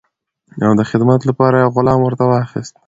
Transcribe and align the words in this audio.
او 0.65 0.71
د 0.79 0.81
خدمت 0.89 1.21
لپاره 1.29 1.55
یې 1.61 1.71
غلام 1.75 1.99
ورته 2.03 2.23
واخیست. 2.27 2.73